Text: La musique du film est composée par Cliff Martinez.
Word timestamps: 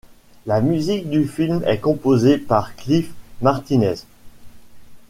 La 0.47 0.61
musique 0.61 1.11
du 1.11 1.27
film 1.27 1.61
est 1.67 1.77
composée 1.77 2.39
par 2.39 2.75
Cliff 2.75 3.11
Martinez. 3.43 3.93